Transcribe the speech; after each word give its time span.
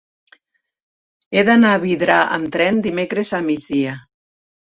He 1.37 1.43
d'anar 1.49 1.73
a 1.73 1.81
Vidrà 1.83 2.15
amb 2.39 2.49
tren 2.57 2.81
dimecres 2.89 3.35
al 3.41 3.47
migdia. 3.53 3.95